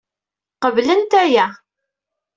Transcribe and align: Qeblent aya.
Qeblent 0.61 1.11
aya. 1.23 1.45